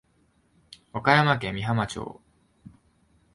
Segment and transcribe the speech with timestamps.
[0.91, 2.21] 和歌山県美浜町